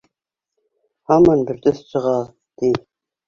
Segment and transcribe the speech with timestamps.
[1.11, 2.15] Һаман бер төҫ сыға,
[2.63, 2.73] ти.